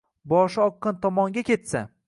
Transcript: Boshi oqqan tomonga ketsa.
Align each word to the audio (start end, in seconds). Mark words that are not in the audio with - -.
Boshi 0.31 0.61
oqqan 0.63 0.97
tomonga 1.05 1.47
ketsa. 1.51 1.87